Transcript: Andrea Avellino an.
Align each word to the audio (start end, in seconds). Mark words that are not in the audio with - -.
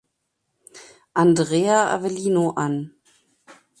Andrea 1.13 1.93
Avellino 1.93 2.47
an. 2.65 2.75